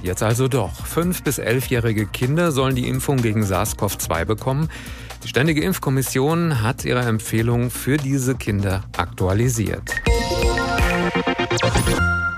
Jetzt 0.00 0.22
also 0.22 0.46
doch. 0.46 0.86
Fünf- 0.86 1.24
bis 1.24 1.38
elfjährige 1.38 2.06
Kinder 2.06 2.52
sollen 2.52 2.76
die 2.76 2.86
Impfung 2.86 3.16
gegen 3.16 3.42
SARS-CoV-2 3.42 4.24
bekommen. 4.26 4.70
Die 5.24 5.28
Ständige 5.28 5.64
Impfkommission 5.64 6.62
hat 6.62 6.84
ihre 6.84 7.00
Empfehlung 7.00 7.68
für 7.68 7.96
diese 7.96 8.36
Kinder 8.36 8.84
aktualisiert. 8.96 9.82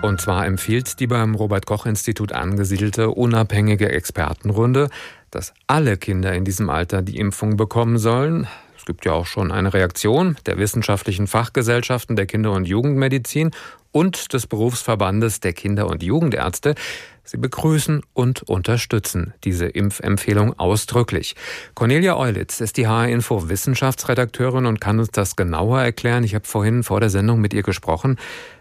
Und 0.00 0.22
zwar 0.22 0.46
empfiehlt 0.46 1.00
die 1.00 1.06
beim 1.06 1.34
Robert 1.34 1.66
Koch 1.66 1.84
Institut 1.84 2.32
angesiedelte 2.32 3.10
unabhängige 3.10 3.90
Expertenrunde, 3.90 4.88
dass 5.30 5.52
alle 5.66 5.98
Kinder 5.98 6.32
in 6.32 6.46
diesem 6.46 6.70
Alter 6.70 7.02
die 7.02 7.18
Impfung 7.18 7.58
bekommen 7.58 7.98
sollen. 7.98 8.46
Es 8.80 8.86
gibt 8.86 9.04
ja 9.04 9.12
auch 9.12 9.26
schon 9.26 9.52
eine 9.52 9.74
Reaktion 9.74 10.38
der 10.46 10.56
wissenschaftlichen 10.56 11.26
Fachgesellschaften 11.26 12.16
der 12.16 12.24
Kinder- 12.24 12.52
und 12.52 12.66
Jugendmedizin 12.66 13.50
und 13.92 14.32
des 14.32 14.46
Berufsverbandes 14.46 15.40
der 15.40 15.52
Kinder- 15.52 15.86
und 15.86 16.02
Jugendärzte. 16.02 16.74
Sie 17.22 17.36
begrüßen 17.36 18.00
und 18.14 18.42
unterstützen 18.44 19.34
diese 19.44 19.66
Impfempfehlung 19.66 20.58
ausdrücklich. 20.58 21.36
Cornelia 21.74 22.16
Eulitz 22.16 22.62
ist 22.62 22.78
die 22.78 22.86
HR-Info 22.86 23.50
Wissenschaftsredakteurin 23.50 24.64
und 24.64 24.80
kann 24.80 24.98
uns 24.98 25.10
das 25.10 25.36
genauer 25.36 25.82
erklären. 25.82 26.24
Ich 26.24 26.34
habe 26.34 26.46
vorhin 26.46 26.82
vor 26.82 27.00
der 27.00 27.10
Sendung 27.10 27.42
mit 27.42 27.52
ihr 27.52 27.62
gesprochen. 27.62 28.16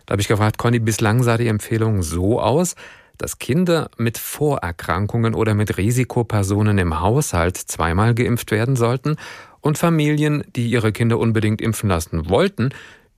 Da 0.06 0.12
habe 0.12 0.22
ich 0.22 0.28
gefragt, 0.28 0.58
Conny, 0.58 0.80
bislang 0.80 1.24
sah 1.24 1.38
die 1.38 1.48
Empfehlung 1.48 2.04
so 2.04 2.42
aus, 2.42 2.76
dass 3.20 3.38
Kinder 3.38 3.92
mit 3.98 4.18
Vorerkrankungen 4.18 5.36
oder 5.36 5.54
mit 5.54 5.78
Risikopersonen 5.78 6.80
im 6.80 7.00
Haushalt 7.00 7.58
zweimal 7.58 8.16
geimpft 8.16 8.50
werden 8.50 8.76
sollten 8.76 9.18
und 9.62 9.78
Familien, 9.78 10.44
die 10.56 10.68
ihre 10.70 10.92
Kinder 10.92 11.20
unbedingt 11.20 11.62
impfen 11.62 11.90
lassen 11.90 12.30
wollten, 12.30 12.70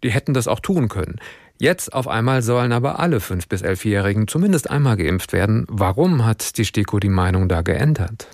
die 0.04 0.12
hätten 0.12 0.34
das 0.34 0.50
auch 0.50 0.60
tun 0.60 0.90
können. 0.90 1.20
Jetzt 1.58 1.94
auf 1.94 2.08
einmal 2.08 2.42
sollen 2.42 2.72
aber 2.72 3.00
alle 3.00 3.20
5- 3.20 3.48
bis 3.48 3.64
11-Jährigen 3.64 4.28
zumindest 4.28 4.70
einmal 4.70 4.98
geimpft 4.98 5.32
werden. 5.32 5.66
Warum 5.70 6.26
hat 6.26 6.58
die 6.58 6.66
STIKO 6.66 7.00
die 7.00 7.10
Meinung 7.10 7.48
da 7.48 7.62
geändert? 7.62 8.28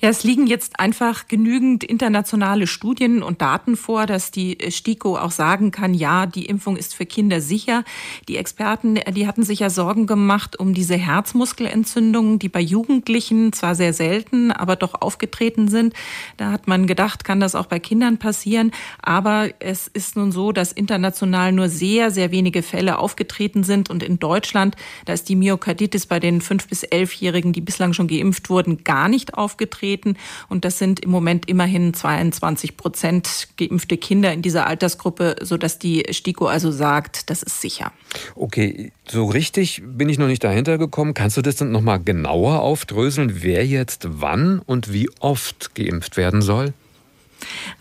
Ja, 0.00 0.08
es 0.10 0.24
liegen 0.24 0.46
jetzt 0.46 0.80
einfach 0.80 1.28
genügend 1.28 1.84
internationale 1.84 2.66
Studien 2.66 3.22
und 3.22 3.40
Daten 3.40 3.76
vor, 3.76 4.06
dass 4.06 4.30
die 4.30 4.58
STIKO 4.68 5.16
auch 5.16 5.30
sagen 5.30 5.70
kann, 5.70 5.94
ja, 5.94 6.26
die 6.26 6.46
Impfung 6.46 6.76
ist 6.76 6.94
für 6.94 7.06
Kinder 7.06 7.40
sicher. 7.40 7.84
Die 8.28 8.36
Experten, 8.36 8.96
die 8.96 9.26
hatten 9.26 9.44
sich 9.44 9.60
ja 9.60 9.70
Sorgen 9.70 10.06
gemacht 10.06 10.58
um 10.58 10.74
diese 10.74 10.96
Herzmuskelentzündungen, 10.96 12.38
die 12.38 12.48
bei 12.48 12.60
Jugendlichen 12.60 13.52
zwar 13.52 13.74
sehr 13.74 13.92
selten, 13.92 14.52
aber 14.52 14.76
doch 14.76 15.00
aufgetreten 15.00 15.68
sind. 15.68 15.94
Da 16.36 16.50
hat 16.50 16.68
man 16.68 16.86
gedacht, 16.86 17.24
kann 17.24 17.40
das 17.40 17.54
auch 17.54 17.66
bei 17.66 17.78
Kindern 17.78 18.18
passieren. 18.18 18.72
Aber 19.00 19.48
es 19.60 19.88
ist 19.88 20.16
nun 20.16 20.32
so, 20.32 20.52
dass 20.52 20.72
international 20.72 21.52
nur 21.52 21.68
sehr, 21.68 22.10
sehr 22.10 22.30
wenige 22.30 22.62
Fälle 22.62 22.98
aufgetreten 22.98 23.64
sind. 23.64 23.88
Und 23.88 24.02
in 24.02 24.18
Deutschland, 24.18 24.76
da 25.06 25.12
ist 25.12 25.28
die 25.28 25.36
Myokarditis 25.36 26.06
bei 26.06 26.20
den 26.20 26.42
5- 26.42 26.68
bis 26.68 26.84
11-Jährigen, 26.84 27.52
die 27.52 27.60
bislang 27.60 27.92
schon 27.92 28.08
geimpft 28.08 28.50
wurden, 28.50 28.84
gar 28.84 29.08
nicht 29.08 29.34
aufgetreten 29.34 29.43
auftreten. 29.44 30.16
Und 30.48 30.64
das 30.64 30.78
sind 30.78 31.00
im 31.00 31.10
Moment 31.10 31.48
immerhin 31.48 31.94
22 31.94 32.76
Prozent 32.76 33.48
geimpfte 33.56 33.96
Kinder 33.96 34.32
in 34.32 34.42
dieser 34.42 34.66
Altersgruppe, 34.66 35.36
sodass 35.42 35.78
die 35.78 36.04
STIKO 36.10 36.46
also 36.46 36.70
sagt, 36.70 37.30
das 37.30 37.42
ist 37.42 37.60
sicher. 37.60 37.92
Okay, 38.34 38.92
so 39.08 39.26
richtig 39.26 39.82
bin 39.84 40.08
ich 40.08 40.18
noch 40.18 40.28
nicht 40.28 40.44
dahinter 40.44 40.78
gekommen. 40.78 41.14
Kannst 41.14 41.36
du 41.36 41.42
das 41.42 41.56
dann 41.56 41.70
nochmal 41.70 42.00
genauer 42.00 42.60
aufdröseln, 42.60 43.42
wer 43.42 43.66
jetzt 43.66 44.06
wann 44.08 44.60
und 44.60 44.92
wie 44.92 45.08
oft 45.20 45.74
geimpft 45.74 46.16
werden 46.16 46.42
soll? 46.42 46.72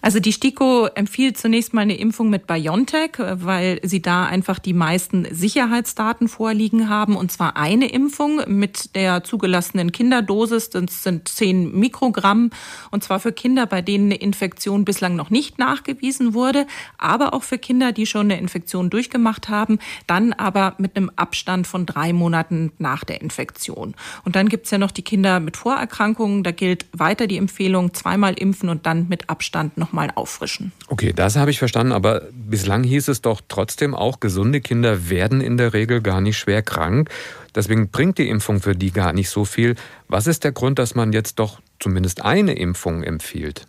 Also 0.03 0.19
die 0.19 0.33
STIKO 0.33 0.87
empfiehlt 0.95 1.37
zunächst 1.37 1.73
mal 1.73 1.79
eine 1.79 1.95
Impfung 1.95 2.29
mit 2.29 2.45
BioNTech, 2.45 3.11
weil 3.19 3.79
sie 3.83 4.01
da 4.01 4.25
einfach 4.25 4.59
die 4.59 4.73
meisten 4.73 5.25
Sicherheitsdaten 5.33 6.27
vorliegen 6.27 6.89
haben. 6.89 7.15
Und 7.15 7.31
zwar 7.31 7.55
eine 7.55 7.89
Impfung 7.89 8.41
mit 8.47 8.95
der 8.95 9.23
zugelassenen 9.23 9.93
Kinderdosis. 9.93 10.71
Das 10.71 11.03
sind 11.03 11.29
10 11.29 11.79
Mikrogramm. 11.79 12.49
Und 12.91 13.05
zwar 13.05 13.21
für 13.21 13.31
Kinder, 13.31 13.65
bei 13.65 13.81
denen 13.81 14.07
eine 14.07 14.15
Infektion 14.15 14.83
bislang 14.83 15.15
noch 15.15 15.29
nicht 15.29 15.57
nachgewiesen 15.57 16.33
wurde, 16.33 16.67
aber 16.97 17.33
auch 17.33 17.43
für 17.43 17.57
Kinder, 17.57 17.93
die 17.93 18.05
schon 18.05 18.29
eine 18.29 18.37
Infektion 18.37 18.89
durchgemacht 18.89 19.47
haben, 19.47 19.79
dann 20.05 20.33
aber 20.33 20.75
mit 20.79 20.97
einem 20.97 21.11
Abstand 21.15 21.65
von 21.65 21.85
drei 21.85 22.11
Monaten 22.11 22.73
nach 22.77 23.05
der 23.05 23.21
Infektion. 23.21 23.95
Und 24.25 24.35
dann 24.35 24.49
gibt 24.49 24.65
es 24.65 24.71
ja 24.71 24.77
noch 24.77 24.91
die 24.91 25.01
Kinder 25.01 25.39
mit 25.39 25.55
Vorerkrankungen. 25.55 26.43
Da 26.43 26.51
gilt 26.51 26.87
weiter 26.91 27.25
die 27.25 27.37
Empfehlung, 27.37 27.93
zweimal 27.93 28.33
impfen 28.33 28.67
und 28.67 28.85
dann 28.85 29.07
mit 29.07 29.29
Abstand 29.29 29.77
nochmal 29.93 30.11
auffrischen. 30.15 30.71
Okay, 30.87 31.13
das 31.15 31.35
habe 31.35 31.51
ich 31.51 31.59
verstanden, 31.59 31.93
aber 31.93 32.23
bislang 32.31 32.83
hieß 32.83 33.09
es 33.09 33.21
doch 33.21 33.41
trotzdem 33.47 33.93
auch, 33.93 34.19
gesunde 34.19 34.59
Kinder 34.59 35.09
werden 35.09 35.39
in 35.39 35.57
der 35.57 35.73
Regel 35.73 36.01
gar 36.01 36.19
nicht 36.19 36.37
schwer 36.37 36.63
krank. 36.63 37.09
Deswegen 37.53 37.89
bringt 37.89 38.17
die 38.17 38.27
Impfung 38.27 38.59
für 38.59 38.75
die 38.75 38.91
gar 38.91 39.13
nicht 39.13 39.29
so 39.29 39.45
viel. 39.45 39.75
Was 40.07 40.25
ist 40.25 40.43
der 40.43 40.51
Grund, 40.51 40.79
dass 40.79 40.95
man 40.95 41.13
jetzt 41.13 41.37
doch 41.37 41.61
zumindest 41.79 42.25
eine 42.25 42.53
Impfung 42.53 43.03
empfiehlt? 43.03 43.67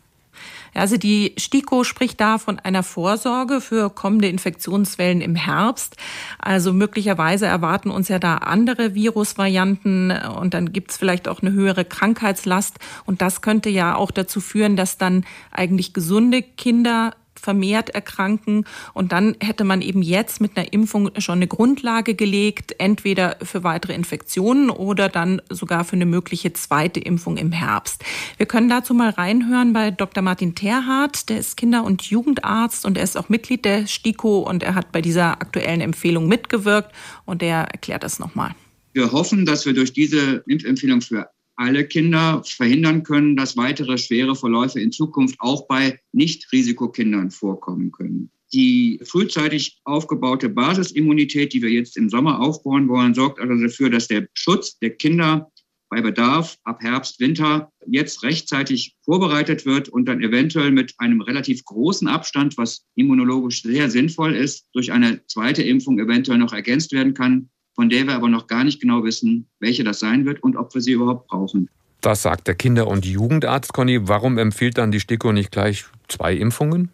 Also 0.75 0.97
die 0.97 1.35
STIKO 1.39 1.85
spricht 1.85 2.21
da 2.21 2.39
von 2.39 2.59
einer 2.59 2.83
Vorsorge 2.83 3.61
für 3.61 3.91
kommende 3.91 4.29
Infektionswellen 4.29 5.21
im 5.21 5.37
Herbst. 5.37 5.97
Also 6.39 6.73
möglicherweise 6.73 7.47
erwarten 7.47 7.91
uns 7.91 8.09
ja 8.09 8.19
da 8.19 8.39
andere 8.39 8.95
Virusvarianten 8.95 10.11
und 10.11 10.55
dann 10.55 10.73
gibt 10.73 10.91
es 10.91 10.97
vielleicht 10.97 11.29
auch 11.29 11.43
eine 11.43 11.53
höhere 11.53 11.85
Krankheitslast. 11.85 12.79
Und 13.07 13.23
das 13.23 13.41
könnte 13.41 13.71
ja 13.71 13.95
auch 13.95 14.11
dazu 14.11 14.41
führen, 14.41 14.77
dass 14.77 14.99
dann 14.99 15.25
eigentlich 15.51 15.93
gesunde 15.95 16.43
Kinder 16.43 17.15
vermehrt 17.41 17.91
erkranken. 17.91 18.65
Und 18.93 19.13
dann 19.13 19.37
hätte 19.41 19.65
man 19.65 19.83
eben 19.83 20.03
jetzt 20.03 20.41
mit 20.41 20.57
einer 20.57 20.73
Impfung 20.73 21.11
schon 21.19 21.37
eine 21.39 21.47
Grundlage 21.47 22.15
gelegt, 22.15 22.75
entweder 22.79 23.37
für 23.43 23.65
weitere 23.65 23.95
Infektionen 23.95 24.71
oder 24.71 25.09
dann 25.09 25.43
sogar 25.51 25.85
für 25.85 25.97
eine 25.97 26.07
mögliche 26.07 26.53
zweite 26.53 27.01
Impfung 27.01 27.37
im 27.37 27.53
Herbst. 27.53 28.05
Wir 28.37 28.47
können 28.47 28.69
dazu 28.69 28.95
mal 28.95 29.11
reinhören 29.11 29.73
bei 29.73 29.91
Dr. 29.91 30.23
Martin 30.23 30.55
Terhardt, 30.55 31.29
der 31.29 31.39
ist 31.39 31.57
Kinder- 31.57 31.85
und 31.85 32.03
Jugendarzt 32.03 32.87
und 32.87 32.97
er 32.97 33.05
ist 33.05 33.17
auch 33.17 33.29
Mitglied 33.29 33.65
der 33.65 33.87
STIKO 33.87 34.41
und 34.41 34.63
er 34.63 34.75
hat 34.75 34.93
bei 34.93 35.01
dieser 35.01 35.41
aktuellen 35.41 35.81
Empfehlung 35.81 36.29
mitgewirkt 36.29 36.93
und 37.25 37.43
er 37.43 37.63
erklärt 37.65 38.03
das 38.03 38.19
nochmal. 38.19 38.55
Wir 38.93 39.11
hoffen, 39.11 39.45
dass 39.45 39.67
wir 39.67 39.75
durch 39.75 39.93
diese 39.93 40.45
Impfempfehlung 40.47 41.01
für 41.01 41.29
alle 41.57 41.87
Kinder 41.87 42.43
verhindern 42.45 43.03
können, 43.03 43.37
dass 43.37 43.57
weitere 43.57 43.99
schwere 43.99 44.35
Verläufe 44.35 44.81
in 44.81 44.93
Zukunft 44.93 45.37
auch 45.39 45.67
bei 45.67 46.01
Nicht-Risikokindern 46.13 47.31
vorkommen 47.31 47.93
können. 47.93 48.31
Die 48.53 49.01
frühzeitig 49.05 49.81
aufgebaute 49.85 50.49
Basisimmunität, 50.49 51.53
die 51.53 51.63
wir 51.63 51.71
jetzt 51.71 51.97
im 51.97 52.09
Sommer 52.09 52.41
aufbauen 52.41 52.89
wollen, 52.89 53.15
sorgt 53.15 53.41
also 53.41 53.55
dafür, 53.55 53.91
dass 53.91 54.07
der 54.07 54.29
Schutz 54.35 54.79
der 54.79 54.91
Kinder 54.91 55.51
bei 55.89 56.01
Bedarf 56.01 56.59
ab 56.65 56.83
Herbst, 56.83 57.21
Winter 57.21 57.73
jetzt 57.87 58.23
rechtzeitig 58.23 58.97
vorbereitet 59.05 59.65
wird 59.65 59.89
und 59.89 60.07
dann 60.07 60.23
eventuell 60.23 60.73
mit 60.73 60.95
einem 60.99 61.21
relativ 61.21 61.65
großen 61.65 62.09
Abstand, 62.09 62.57
was 62.59 62.85
immunologisch 62.97 63.63
sehr 63.63 63.91
sinnvoll 63.91 64.35
ist, 64.35 64.67
durch 64.73 64.91
eine 64.91 65.25
zweite 65.27 65.63
Impfung 65.63 65.99
eventuell 65.99 66.39
noch 66.39 66.53
ergänzt 66.53 66.93
werden 66.93 67.15
kann, 67.15 67.51
von 67.75 67.89
der 67.89 68.07
wir 68.07 68.15
aber 68.15 68.29
noch 68.29 68.47
gar 68.47 68.65
nicht 68.65 68.81
genau 68.81 69.05
wissen, 69.05 69.47
welche 69.61 69.85
das 69.85 70.01
sein 70.01 70.25
wird 70.25 70.43
und 70.43 70.57
ob 70.57 70.75
wir 70.75 70.81
sie 70.81 70.93
überhaupt 70.93 71.27
brauchen. 71.29 71.69
Das 72.01 72.23
sagt 72.23 72.47
der 72.47 72.55
Kinder- 72.55 72.87
und 72.87 73.07
Jugendarzt, 73.07 73.73
Conny. 73.73 74.09
Warum 74.09 74.39
empfiehlt 74.39 74.79
dann 74.79 74.93
die 74.93 75.01
STIKO 75.01 75.33
nicht 75.33 75.51
gleich 75.51 75.87
zwei 76.09 76.35
Impfungen? 76.35 76.91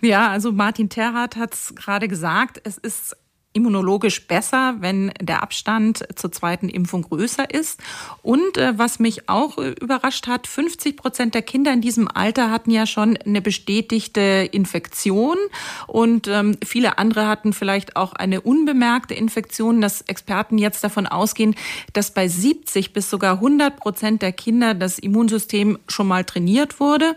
Ja, 0.00 0.28
also 0.28 0.52
Martin 0.52 0.88
Terhardt 0.88 1.36
hat 1.36 1.54
es 1.54 1.74
gerade 1.74 2.08
gesagt, 2.08 2.60
es 2.64 2.78
ist 2.78 3.16
immunologisch 3.58 4.28
besser, 4.28 4.76
wenn 4.78 5.12
der 5.20 5.42
Abstand 5.42 6.06
zur 6.14 6.30
zweiten 6.30 6.68
Impfung 6.68 7.02
größer 7.02 7.52
ist. 7.52 7.80
Und 8.22 8.56
äh, 8.56 8.78
was 8.78 9.00
mich 9.00 9.28
auch 9.28 9.58
äh, 9.58 9.70
überrascht 9.80 10.28
hat, 10.28 10.46
50 10.46 10.96
Prozent 10.96 11.34
der 11.34 11.42
Kinder 11.42 11.72
in 11.72 11.80
diesem 11.80 12.06
Alter 12.08 12.52
hatten 12.52 12.70
ja 12.70 12.86
schon 12.86 13.16
eine 13.16 13.42
bestätigte 13.42 14.48
Infektion 14.52 15.36
und 15.88 16.28
ähm, 16.28 16.56
viele 16.64 16.98
andere 16.98 17.26
hatten 17.26 17.52
vielleicht 17.52 17.96
auch 17.96 18.12
eine 18.12 18.40
unbemerkte 18.40 19.14
Infektion, 19.14 19.80
dass 19.80 20.02
Experten 20.02 20.56
jetzt 20.56 20.84
davon 20.84 21.08
ausgehen, 21.08 21.56
dass 21.92 22.14
bei 22.14 22.28
70 22.28 22.92
bis 22.92 23.10
sogar 23.10 23.34
100 23.34 23.76
Prozent 23.76 24.22
der 24.22 24.32
Kinder 24.32 24.74
das 24.74 25.00
Immunsystem 25.00 25.78
schon 25.88 26.06
mal 26.06 26.24
trainiert 26.24 26.78
wurde. 26.78 27.16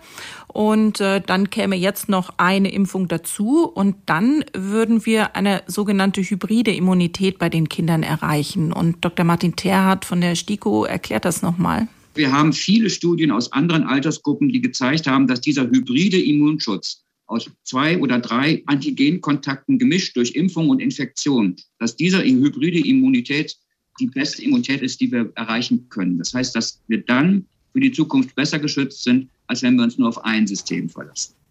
Und 0.53 0.99
äh, 0.99 1.21
dann 1.21 1.49
käme 1.49 1.77
jetzt 1.77 2.09
noch 2.09 2.33
eine 2.37 2.73
Impfung 2.73 3.07
dazu 3.07 3.65
und 3.65 3.95
dann 4.05 4.43
würden 4.53 5.05
wir 5.05 5.35
eine 5.35 5.63
sogenannte 5.67 6.21
hybride 6.21 6.73
Immunität 6.73 7.39
bei 7.39 7.47
den 7.47 7.69
Kindern 7.69 8.03
erreichen. 8.03 8.73
Und 8.73 9.03
Dr. 9.05 9.25
Martin 9.25 9.55
Terhardt 9.55 10.03
von 10.03 10.19
der 10.19 10.35
STIKO 10.35 10.83
erklärt 10.83 11.23
das 11.23 11.41
nochmal. 11.41 11.87
Wir 12.15 12.33
haben 12.33 12.51
viele 12.51 12.89
Studien 12.89 13.31
aus 13.31 13.53
anderen 13.53 13.83
Altersgruppen, 13.83 14.49
die 14.49 14.59
gezeigt 14.59 15.07
haben, 15.07 15.27
dass 15.27 15.39
dieser 15.39 15.63
hybride 15.63 16.21
Immunschutz 16.21 17.03
aus 17.27 17.49
zwei 17.63 17.97
oder 17.97 18.19
drei 18.19 18.61
Antigenkontakten 18.65 19.79
gemischt 19.79 20.17
durch 20.17 20.31
Impfung 20.31 20.69
und 20.69 20.81
Infektion, 20.81 21.55
dass 21.79 21.95
diese 21.95 22.21
hybride 22.21 22.85
Immunität 22.85 23.55
die 24.01 24.07
beste 24.07 24.43
Immunität 24.43 24.81
ist, 24.81 24.99
die 24.99 25.11
wir 25.11 25.31
erreichen 25.35 25.87
können. 25.89 26.17
Das 26.17 26.33
heißt, 26.33 26.53
dass 26.55 26.81
wir 26.87 27.01
dann 27.03 27.45
für 27.73 27.79
die 27.79 27.91
Zukunft 27.91 28.35
besser 28.35 28.59
geschützt 28.59 29.03
sind, 29.03 29.29
als 29.47 29.61
wenn 29.63 29.75
wir 29.75 29.83
uns 29.83 29.97
nur 29.97 30.09
auf 30.09 30.23
ein 30.23 30.47
System 30.47 30.89
verlassen. 30.89 31.35